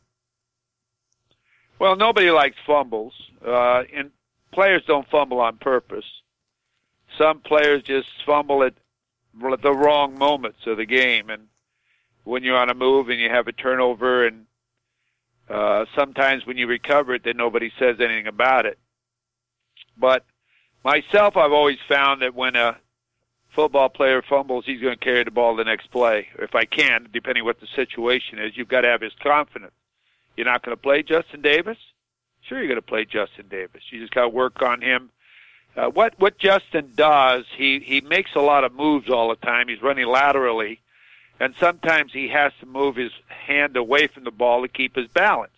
[1.78, 3.14] Well, nobody likes fumbles,
[3.46, 4.10] uh, and
[4.52, 6.04] players don't fumble on purpose.
[7.16, 8.74] Some players just fumble at
[9.34, 11.48] the wrong moments of the game, and
[12.24, 14.44] when you're on a move and you have a turnover, and
[15.48, 18.78] uh, sometimes when you recover it, then nobody says anything about it.
[19.96, 20.26] But
[20.84, 22.76] myself, I've always found that when a
[23.54, 26.28] football player fumbles, he's going to carry the ball the next play.
[26.38, 29.72] If I can, depending what the situation is, you've got to have his confidence.
[30.36, 31.78] You're not going to play Justin Davis?
[32.42, 33.82] Sure, you're going to play Justin Davis.
[33.90, 35.10] You just got to work on him.
[35.76, 39.68] Uh, what what Justin does, he he makes a lot of moves all the time.
[39.68, 40.80] He's running laterally,
[41.38, 45.06] and sometimes he has to move his hand away from the ball to keep his
[45.06, 45.52] balance.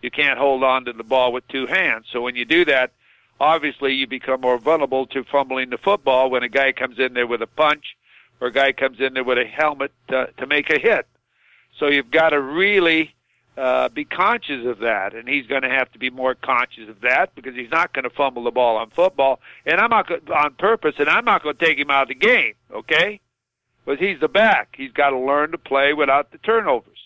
[0.00, 2.06] You can't hold on to the ball with two hands.
[2.12, 2.92] So when you do that,
[3.40, 7.26] obviously you become more vulnerable to fumbling the football when a guy comes in there
[7.26, 7.96] with a punch
[8.40, 11.06] or a guy comes in there with a helmet to, to make a hit.
[11.78, 13.14] So you've got to really
[13.56, 17.00] uh, be conscious of that, and he's going to have to be more conscious of
[17.00, 20.54] that because he's not going to fumble the ball on football, and I'm not on
[20.54, 23.20] purpose, and I'm not going to take him out of the game, okay?
[23.84, 24.74] Because he's the back.
[24.76, 26.98] He's got to learn to play without the turnovers.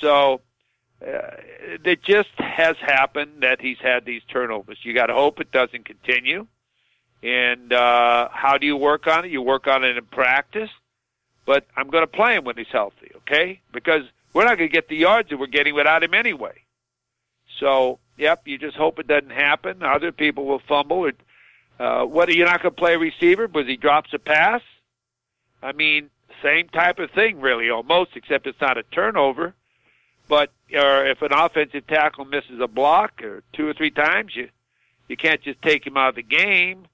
[0.00, 0.40] So
[1.00, 4.78] it just has happened that he's had these turnovers.
[4.82, 6.46] You got to hope it doesn't continue.
[7.22, 9.30] And uh, how do you work on it?
[9.30, 10.70] You work on it in practice.
[11.46, 13.60] But I'm going to play him when he's healthy, okay?
[13.72, 16.62] Because we're not going to get the yards that we're getting without him anyway.
[17.58, 19.82] So, yep, you just hope it doesn't happen.
[19.82, 21.06] Other people will fumble.
[21.06, 21.12] Or,
[21.78, 24.62] uh, what are you not going to play receiver because he drops a pass?
[25.62, 26.10] I mean,
[26.42, 29.54] same type of thing, really, almost, except it's not a turnover.
[30.30, 34.48] But or if an offensive tackle misses a block or two or three times, you
[35.08, 36.86] you can't just take him out of the game.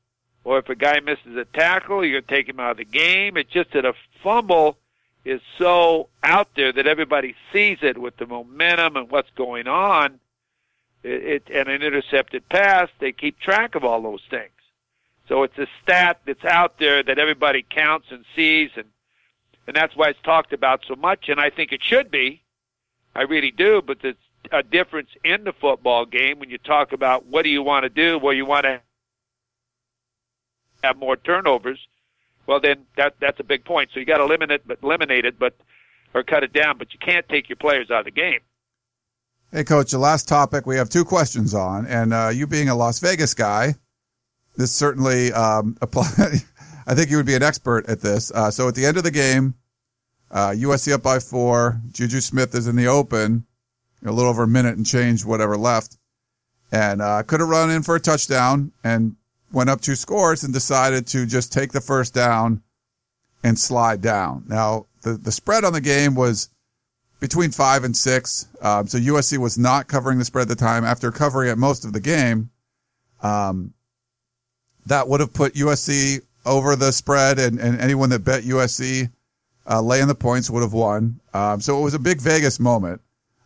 [0.42, 3.36] Or if a guy misses a tackle, you're to take him out of the game.
[3.36, 4.78] It's just that a fumble
[5.26, 10.18] is so out there that everybody sees it with the momentum and what's going on.
[11.02, 14.48] It, it and an intercepted pass, they keep track of all those things.
[15.28, 18.86] So it's a stat that's out there that everybody counts and sees, and
[19.66, 21.28] and that's why it's talked about so much.
[21.28, 22.40] And I think it should be.
[23.16, 23.82] I really do.
[23.84, 24.16] But there's
[24.52, 27.88] a difference in the football game when you talk about what do you want to
[27.88, 28.18] do.
[28.18, 28.80] Well, you want to
[30.84, 31.78] have more turnovers.
[32.46, 33.90] Well, then that that's a big point.
[33.92, 35.56] So you got to limit it, but eliminate it, but
[36.14, 36.78] or cut it down.
[36.78, 38.40] But you can't take your players out of the game.
[39.50, 39.90] Hey, coach.
[39.90, 43.34] The last topic we have two questions on, and uh, you being a Las Vegas
[43.34, 43.74] guy,
[44.56, 45.76] this certainly um.
[46.88, 48.30] I think you would be an expert at this.
[48.30, 49.54] Uh, so at the end of the game,
[50.30, 51.80] uh, USC up by four.
[51.92, 53.46] Juju Smith is in the open,
[54.04, 55.96] a little over a minute and change, whatever left,
[56.72, 59.16] and uh, could have run in for a touchdown and
[59.52, 62.62] went up two scores and decided to just take the first down
[63.44, 64.44] and slide down.
[64.48, 66.50] Now the the spread on the game was
[67.20, 70.84] between five and six, um, so USC was not covering the spread at the time.
[70.84, 72.50] After covering it most of the game,
[73.22, 73.72] um,
[74.86, 79.10] that would have put USC over the spread, and, and anyone that bet USC
[79.68, 81.20] uh, laying the points would have won.
[81.34, 83.00] Um, so it was a big Vegas moment,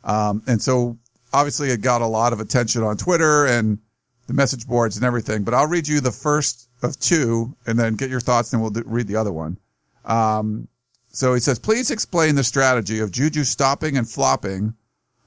[0.05, 0.99] um, and so
[1.33, 3.79] obviously it got a lot of attention on Twitter and
[4.27, 5.43] the message boards and everything.
[5.43, 8.71] But I'll read you the first of two, and then get your thoughts, and we'll
[8.71, 9.59] do, read the other one.
[10.05, 10.69] Um,
[11.13, 14.75] so he says, please explain the strategy of Juju stopping and flopping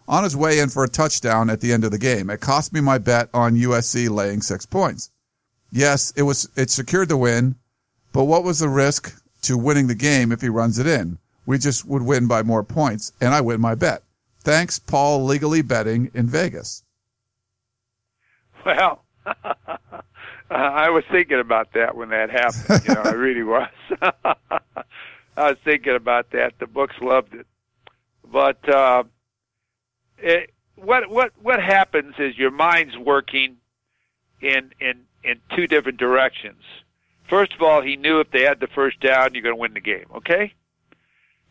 [0.07, 2.29] on his way in for a touchdown at the end of the game.
[2.29, 5.11] It cost me my bet on USC laying six points.
[5.71, 7.55] Yes, it was, it secured the win,
[8.11, 11.17] but what was the risk to winning the game if he runs it in?
[11.45, 14.03] We just would win by more points, and I win my bet.
[14.41, 16.83] Thanks, Paul, legally betting in Vegas.
[18.65, 19.03] Well,
[20.49, 22.87] I was thinking about that when that happened.
[22.87, 23.69] You know, I really was.
[24.01, 26.53] I was thinking about that.
[26.59, 27.47] The books loved it,
[28.29, 29.03] but uh,
[30.17, 33.57] it, what what what happens is your mind's working
[34.41, 36.61] in in in two different directions.
[37.33, 39.73] First of all, he knew if they had the first down, you're going to win
[39.73, 40.05] the game.
[40.17, 40.53] Okay,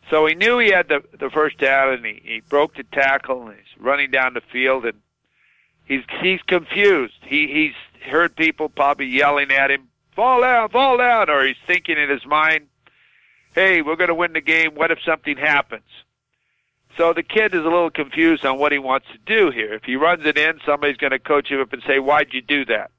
[0.09, 3.49] so he knew he had the the first down, and he he broke the tackle,
[3.49, 5.01] and he's running down the field, and
[5.83, 7.15] he's he's confused.
[7.23, 11.97] He he's heard people probably yelling at him, "Fall down, fall down," or he's thinking
[11.97, 12.69] in his mind,
[13.53, 14.75] "Hey, we're going to win the game.
[14.75, 16.05] What if something happens?"
[16.95, 19.73] So the kid is a little confused on what he wants to do here.
[19.73, 22.41] If he runs it in, somebody's going to coach him up and say, "Why'd you
[22.41, 22.89] do that?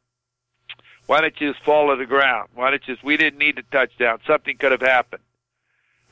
[1.07, 2.49] Why don't you just fall to the ground?
[2.55, 3.05] Why don't you just?
[3.05, 4.21] We didn't need a touchdown.
[4.27, 5.23] Something could have happened."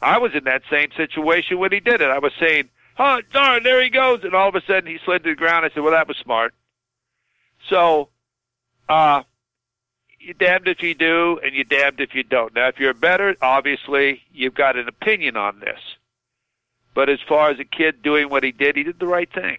[0.01, 2.11] I was in that same situation when he did it.
[2.11, 5.25] I was saying, "Oh darn, there he goes!" And all of a sudden, he slid
[5.25, 5.65] to the ground.
[5.65, 6.55] I said, "Well, that was smart."
[7.69, 8.09] So,
[8.89, 9.23] uh,
[10.19, 12.55] you're damned if you do, and you're damned if you don't.
[12.55, 15.81] Now, if you're better, obviously, you've got an opinion on this.
[16.95, 19.59] But as far as a kid doing what he did, he did the right thing.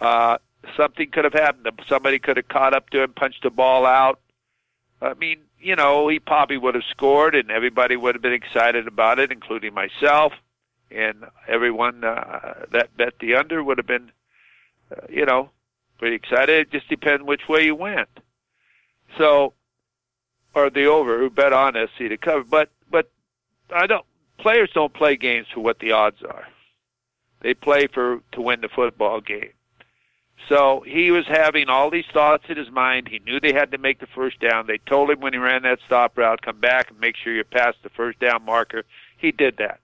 [0.00, 0.38] Uh,
[0.76, 1.68] something could have happened.
[1.88, 4.20] Somebody could have caught up to him, punched the ball out.
[5.00, 8.86] I mean, you know, he probably would have scored, and everybody would have been excited
[8.86, 10.32] about it, including myself,
[10.90, 14.10] and everyone uh, that bet the under would have been,
[14.90, 15.50] uh, you know,
[15.98, 16.68] pretty excited.
[16.68, 18.08] It just depends which way you went.
[19.18, 19.52] So,
[20.54, 22.44] or the over, who bet on SC to cover.
[22.44, 23.10] But, but
[23.74, 24.04] I don't,
[24.38, 26.46] players don't play games for what the odds are.
[27.40, 29.50] They play for, to win the football game.
[30.48, 33.08] So he was having all these thoughts in his mind.
[33.08, 34.66] He knew they had to make the first down.
[34.66, 37.42] They told him when he ran that stop route, come back and make sure you
[37.42, 38.84] pass the first down marker.
[39.16, 39.80] He did that.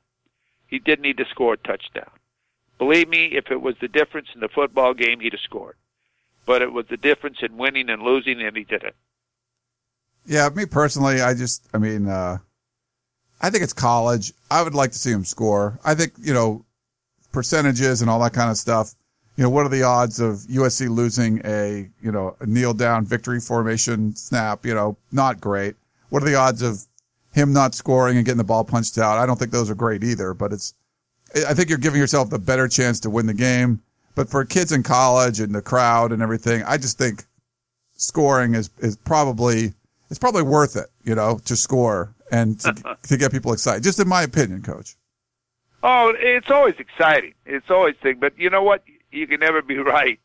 [0.66, 2.10] He didn't need to score a touchdown.
[2.78, 5.76] Believe me, if it was the difference in the football game, he'd have scored
[6.46, 8.94] but it was the difference in winning and losing, and he did it.
[10.26, 12.38] Yeah, me personally, I just, I mean, uh,
[13.40, 14.32] I think it's college.
[14.50, 15.78] I would like to see him score.
[15.84, 16.64] I think, you know,
[17.32, 18.94] percentages and all that kind of stuff.
[19.36, 23.06] You know, what are the odds of USC losing a, you know, a kneel down
[23.06, 24.66] victory formation snap?
[24.66, 25.74] You know, not great.
[26.10, 26.84] What are the odds of
[27.32, 29.18] him not scoring and getting the ball punched out?
[29.18, 30.74] I don't think those are great either, but it's,
[31.48, 33.80] I think you're giving yourself the better chance to win the game.
[34.14, 37.24] But for kids in college and the crowd and everything, I just think
[37.94, 39.72] scoring is, is probably,
[40.10, 43.82] it's probably worth it, you know, to score and to, to get people excited.
[43.82, 44.96] Just in my opinion, coach.
[45.82, 47.34] Oh, it's always exciting.
[47.44, 48.84] It's always thing, but you know what?
[49.12, 50.18] You can never be right.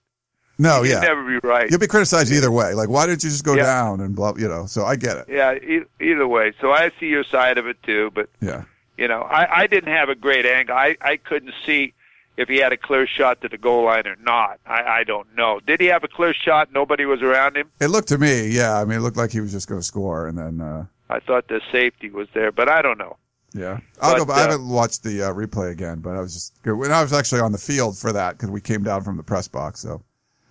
[0.59, 0.83] No, yeah.
[0.83, 1.69] you yeah, can never be right.
[1.69, 2.73] you'll be criticized either way.
[2.73, 3.63] Like, why didn't you just go Yeah.
[3.65, 4.33] down and blah?
[4.37, 4.65] You know.
[4.65, 5.25] So I get it.
[5.29, 6.53] Yeah, e- either way.
[6.59, 8.63] So I see your side of it too, but Yeah.
[8.97, 10.75] you know, I, I didn't have a great angle.
[10.75, 11.93] I, I couldn't see
[12.37, 14.59] if he had a clear shot to the goal line or not.
[14.65, 15.59] I, I don't know.
[15.65, 16.71] Did he have a clear shot?
[16.71, 17.69] Nobody was around him.
[17.79, 18.79] It looked to me, yeah.
[18.79, 21.19] I mean, it looked like he was just going to score, and then, uh, I
[21.19, 23.17] thought the safety was there, but I don't know.
[23.53, 23.79] Yeah.
[24.01, 24.33] I'll But, go.
[24.33, 26.75] I uh, haven't watched the uh, replay again, but I was just good.
[26.75, 29.23] When I was actually on the field for that because we came down from the
[29.23, 29.79] press box.
[29.79, 30.03] So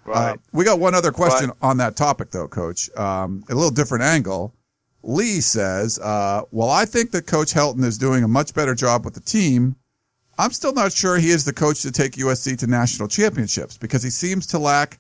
[0.05, 0.35] Right.
[0.35, 2.89] uh, we got one other question on that topic, though, Coach.
[2.97, 4.55] Um, a little different angle.
[5.03, 9.05] Lee says, uh, "Well, I think that Coach Helton is doing a much better job
[9.05, 9.77] with the team.
[10.39, 14.03] I'm still not sure he is the coach to take USC to national championships because
[14.03, 14.99] he seems to lack."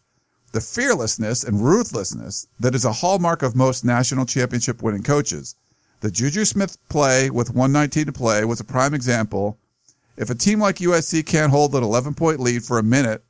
[0.52, 5.54] The fearlessness and ruthlessness that is a hallmark of most national championship winning coaches.
[6.00, 9.58] The Juju Smith play with 119 to play was a prime example.
[10.16, 13.24] If a team like USC can't hold an 11 point lead for a minute,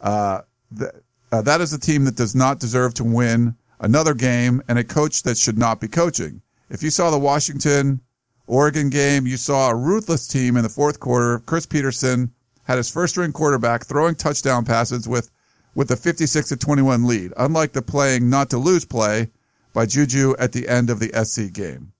[0.00, 0.42] uh,
[0.76, 0.90] th-
[1.32, 4.84] uh, that is a team that does not deserve to win another game and a
[4.84, 6.42] coach that should not be coaching.
[6.68, 8.00] If you saw the Washington
[8.46, 11.38] Oregon game, you saw a ruthless team in the fourth quarter.
[11.46, 12.32] Chris Petersen
[12.64, 15.30] had his first string quarterback throwing touchdown passes with,
[15.76, 19.30] with a 56 to 21 lead, unlike the playing not to lose play
[19.72, 21.92] by Juju at the end of the SC game.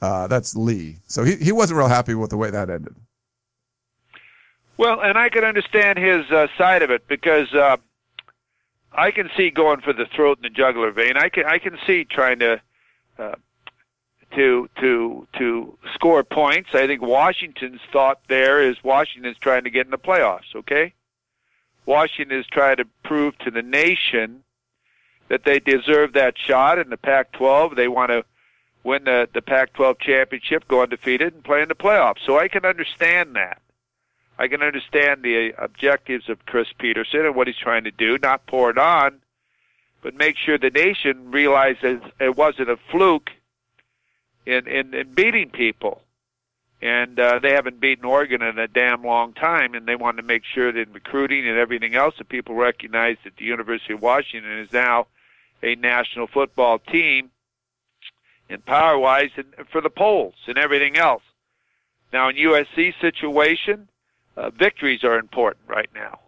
[0.00, 0.98] Uh, that's Lee.
[1.06, 2.94] So he, he wasn't real happy with the way that ended.
[4.76, 7.78] Well, and I can understand his uh, side of it because uh,
[8.92, 11.16] I can see going for the throat and the jugular vein.
[11.16, 12.60] I can I can see trying to
[13.18, 13.34] uh,
[14.34, 16.70] to to to score points.
[16.74, 20.54] I think Washington's thought there is Washington's trying to get in the playoffs.
[20.54, 20.92] Okay,
[21.86, 24.42] Washington is trying to prove to the nation
[25.28, 27.74] that they deserve that shot in the Pac-12.
[27.74, 28.24] They want to
[28.86, 32.24] win the the Pac-12 championship, go undefeated, and play in the playoffs.
[32.24, 33.60] So I can understand that.
[34.38, 38.46] I can understand the objectives of Chris Petersen and what he's trying to do, not
[38.46, 39.20] pour it on,
[40.02, 43.30] but make sure the nation realizes it wasn't a fluke
[44.44, 46.02] in, in, in beating people.
[46.82, 50.22] And uh, they haven't beaten Oregon in a damn long time, and they want to
[50.22, 54.02] make sure that in recruiting and everything else that people recognize that the University of
[54.02, 55.06] Washington is now
[55.62, 57.30] a national football team
[58.48, 61.22] in power wise and for the polls and everything else.
[62.12, 63.88] Now in USC situation,
[64.36, 66.20] uh, victories are important right now.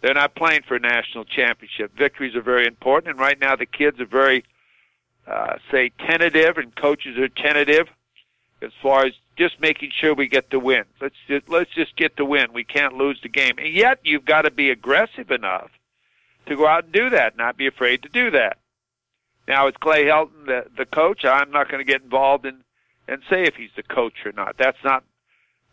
[0.00, 1.96] They're not playing for a national championship.
[1.96, 4.44] Victories are very important, and right now the kids are very,
[5.26, 7.88] uh, say, tentative, and coaches are tentative
[8.60, 10.84] as far as just making sure we get the win.
[11.00, 12.52] Let's just, let's just get the win.
[12.52, 13.54] We can't lose the game.
[13.58, 15.70] And yet you've got to be aggressive enough
[16.46, 18.58] to go out and do that, not be afraid to do that.
[19.46, 21.24] Now, is Clay Helton the, the coach?
[21.24, 22.60] I'm not going to get involved in
[23.06, 24.56] and say if he's the coach or not.
[24.58, 25.04] That's not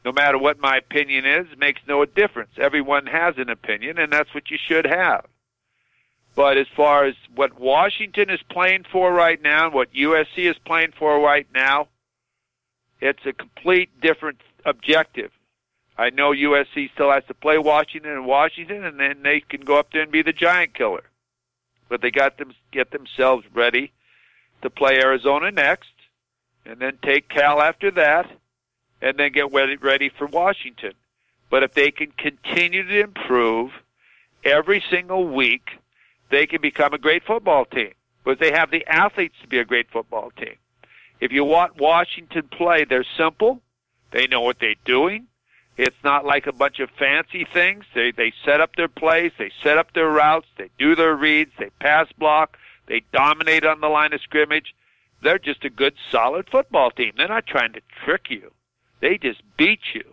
[0.03, 2.51] no matter what my opinion is, makes no difference.
[2.57, 5.25] Everyone has an opinion, and that's what you should have.
[6.35, 10.93] But as far as what Washington is playing for right now, what USC is playing
[10.97, 11.87] for right now,
[12.99, 15.31] it's a complete different objective.
[15.97, 19.77] I know USC still has to play Washington and Washington, and then they can go
[19.77, 21.03] up there and be the giant killer.
[21.91, 23.91] But they got them get themselves ready
[24.61, 25.91] to play Arizona next,
[26.65, 28.31] and then take Cal after that,
[29.01, 30.93] and then get ready, ready for Washington.
[31.49, 33.71] But if they can continue to improve
[34.45, 35.71] every single week,
[36.29, 37.91] they can become a great football team.
[38.23, 40.55] But they have the athletes to be a great football team.
[41.19, 43.59] If you want Washington play, they're simple.
[44.11, 45.27] They know what they're doing.
[45.77, 47.85] It's not like a bunch of fancy things.
[47.95, 51.51] They they set up their plays, they set up their routes, they do their reads,
[51.57, 52.57] they pass block,
[52.87, 54.75] they dominate on the line of scrimmage.
[55.23, 57.13] They're just a good solid football team.
[57.15, 58.51] They're not trying to trick you.
[58.99, 60.03] They just beat you.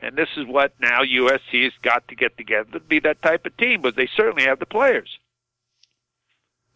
[0.00, 3.46] And this is what now USC has got to get together to be that type
[3.46, 5.18] of team, but they certainly have the players.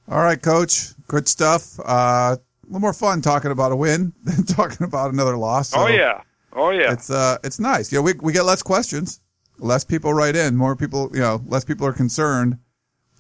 [0.09, 0.91] All right, coach.
[1.09, 1.81] Good stuff.
[1.81, 5.71] Uh, a little more fun talking about a win than talking about another loss.
[5.71, 6.23] So oh yeah.
[6.57, 6.93] Oh yeah.
[6.93, 7.93] It's uh, it's nice.
[7.93, 9.21] You know, we we get less questions,
[9.59, 11.11] less people write in, more people.
[11.13, 12.59] You know, less people are concerned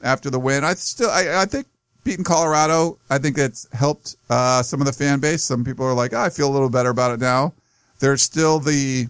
[0.03, 0.65] after the win.
[0.65, 1.67] I still, I, I think
[2.03, 5.45] beating Colorado, I think it's helped uh, some of the fan base.
[5.45, 7.53] Some people are like, oh, I feel a little better about it now.
[7.99, 9.09] There's still the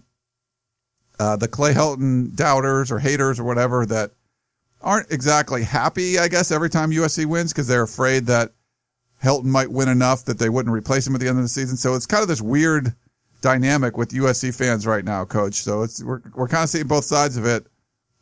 [1.20, 4.10] uh, the Clay Helton doubters or haters or whatever that
[4.82, 8.52] aren't exactly happy, I guess, every time USC wins because they're afraid that
[9.22, 11.76] Helton might win enough that they wouldn't replace him at the end of the season.
[11.76, 12.92] So it's kind of this weird
[13.46, 15.54] dynamic with USC fans right now, coach.
[15.54, 17.64] So it's, we're, we're kind of seeing both sides of it.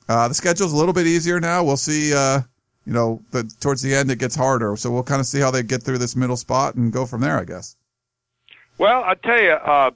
[0.06, 1.64] Uh, the schedule's a little bit easier now.
[1.64, 2.42] We'll see, uh,
[2.84, 4.76] you know, but towards the end it gets harder.
[4.76, 7.22] So we'll kind of see how they get through this middle spot and go from
[7.22, 7.74] there, I guess.
[8.76, 9.92] Well, I'll tell you, uh,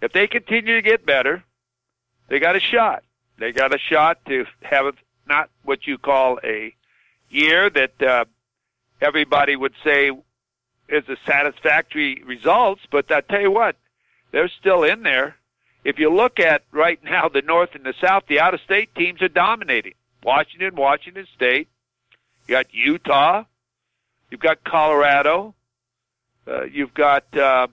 [0.00, 1.44] if they continue to get better,
[2.28, 3.04] they got a shot.
[3.38, 4.94] They got a shot to have
[5.28, 6.74] not what you call a
[7.28, 8.24] year that uh,
[9.02, 10.12] everybody would say
[10.88, 13.76] is a satisfactory results, but I tell you what,
[14.30, 15.36] they're still in there.
[15.84, 19.28] If you look at right now the North and the South, the out-of-state teams are
[19.28, 19.94] dominating.
[20.22, 21.68] Washington, Washington State.
[22.46, 23.44] You got Utah.
[24.30, 25.54] You've got Colorado.
[26.46, 27.68] Uh, you've got uh,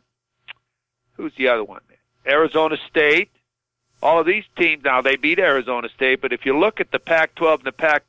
[1.14, 1.82] who's the other one?
[2.28, 3.30] Arizona State.
[4.02, 7.00] All of these teams now they beat Arizona State, but if you look at the
[7.00, 8.04] Pac-12 and the Pac,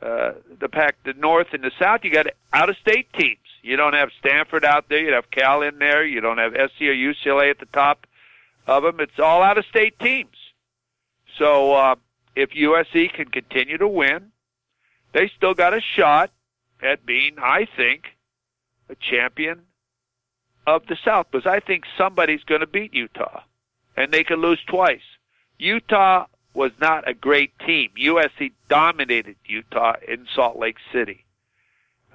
[0.00, 3.38] uh, the Pac, the North and the South, you got out-of-state teams.
[3.62, 5.00] You don't have Stanford out there.
[5.00, 6.04] You have Cal in there.
[6.04, 8.06] You don't have SC or UCLA at the top
[8.66, 9.00] of them.
[9.00, 10.36] It's all out-of-state teams.
[11.38, 11.94] So uh,
[12.34, 14.32] if USC can continue to win,
[15.12, 16.30] they still got a shot
[16.82, 18.16] at being, I think,
[18.88, 19.62] a champion
[20.66, 23.42] of the South because I think somebody's going to beat Utah,
[23.96, 25.00] and they could lose twice.
[25.58, 27.90] Utah was not a great team.
[27.98, 31.24] USC dominated Utah in Salt Lake City.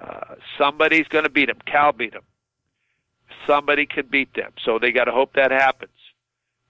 [0.00, 1.58] Uh, somebody's going to beat them.
[1.66, 2.22] Cal beat them.
[3.46, 5.90] Somebody could beat them, so they got to hope that happens.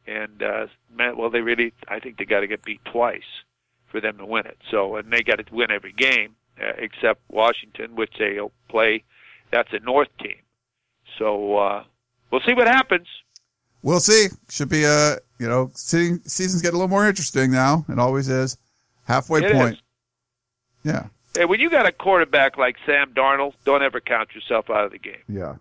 [0.06, 0.66] And uh,
[1.16, 3.22] well, they really, I think they got to get beat twice
[3.88, 4.58] for them to win it.
[4.70, 9.04] So, and they got to win every game uh, except Washington, which they'll play.
[9.50, 10.36] That's a North team.
[11.18, 11.84] So uh,
[12.30, 13.06] we'll see what happens.
[13.82, 14.28] We'll see.
[14.50, 17.84] Should be a you know season's get a little more interesting now.
[17.88, 18.56] It always is.
[19.04, 19.74] Halfway it point.
[19.74, 19.82] Is.
[20.84, 21.06] Yeah.
[21.36, 24.92] Hey, when you got a quarterback like Sam Darnold, don't ever count yourself out of
[24.92, 25.22] the game.
[25.28, 25.56] Yeah.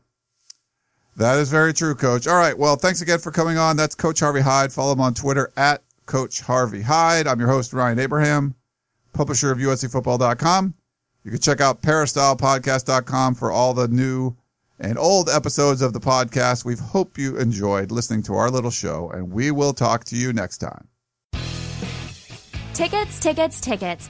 [1.18, 2.28] That is very true, Coach.
[2.28, 2.58] All right.
[2.58, 3.76] Well, thanks again for coming on.
[3.76, 4.72] That's Coach Harvey Hyde.
[4.72, 7.28] Follow him on Twitter at Coach Harvey Hyde.
[7.28, 8.56] I'm your host, Ryan Abraham,
[9.14, 10.74] publisher of USCFootball.com.
[11.24, 14.36] You can check out peristylepodcast.com for all the new
[14.80, 16.64] and old episodes of the podcast.
[16.64, 20.32] We hope you enjoyed listening to our little show, and we will talk to you
[20.32, 20.88] next time.
[22.74, 24.10] Tickets, tickets, tickets.